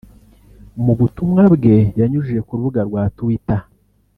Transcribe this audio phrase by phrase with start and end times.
[0.83, 3.61] Mu butumwa bwe yanyujije ku rubuga rwa twitter